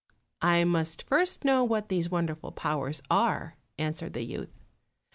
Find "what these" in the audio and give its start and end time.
1.63-2.09